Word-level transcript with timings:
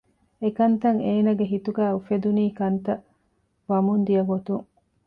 އެކަންތައް 0.41 1.01
އޭނަގެ 1.05 1.45
ހިތުގައި 1.51 1.93
އުފެދުނީ 1.95 2.43
ކަންތައް 2.59 3.03
ވަމުން 3.69 4.03
ދިޔަ 4.07 4.23
ގޮތުން 4.31 4.65